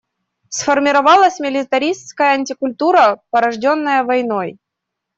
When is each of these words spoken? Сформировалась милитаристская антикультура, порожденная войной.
Сформировалась 0.49 1.39
милитаристская 1.39 2.33
антикультура, 2.33 3.21
порожденная 3.29 4.03
войной. 4.03 4.57